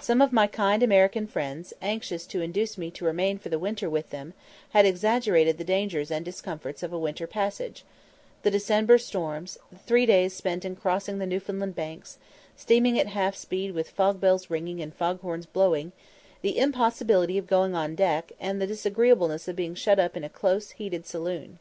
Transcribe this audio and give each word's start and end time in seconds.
Some 0.00 0.22
of 0.22 0.32
my 0.32 0.46
kind 0.46 0.82
American 0.82 1.26
friends, 1.26 1.74
anxious 1.82 2.24
to 2.28 2.40
induce 2.40 2.78
me 2.78 2.90
to 2.92 3.04
remain 3.04 3.38
for 3.38 3.50
the 3.50 3.58
winter 3.58 3.90
with 3.90 4.08
them, 4.08 4.32
had 4.70 4.86
exaggerated 4.86 5.58
the 5.58 5.62
dangers 5.62 6.10
and 6.10 6.24
discomforts 6.24 6.82
of 6.82 6.90
a 6.90 6.98
winter 6.98 7.26
passage; 7.26 7.84
the 8.44 8.50
December 8.50 8.96
storms, 8.96 9.58
the 9.70 9.76
three 9.76 10.06
days 10.06 10.32
spent 10.32 10.64
in 10.64 10.74
crossing 10.74 11.18
the 11.18 11.26
Newfoundland 11.26 11.74
Banks, 11.74 12.16
steaming 12.56 12.98
at 12.98 13.08
half 13.08 13.36
speed 13.36 13.72
with 13.74 13.90
fog 13.90 14.22
bells 14.22 14.48
ringing 14.48 14.80
and 14.80 14.94
foghorns 14.94 15.44
blowing, 15.44 15.92
the 16.40 16.56
impossibility 16.56 17.36
of 17.36 17.46
going 17.46 17.74
on 17.74 17.94
deck, 17.94 18.32
and 18.40 18.62
the 18.62 18.66
disagreeableness 18.66 19.48
of 19.48 19.56
being 19.56 19.74
shut 19.74 19.98
up 19.98 20.16
in 20.16 20.24
a 20.24 20.30
close 20.30 20.70
heated 20.70 21.04
saloon. 21.04 21.58